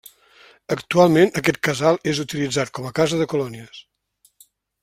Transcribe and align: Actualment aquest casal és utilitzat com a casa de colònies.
Actualment 0.75 1.29
aquest 1.41 1.59
casal 1.69 2.01
és 2.13 2.21
utilitzat 2.25 2.75
com 2.79 2.91
a 2.91 2.93
casa 3.01 3.23
de 3.23 3.29
colònies. 3.35 3.83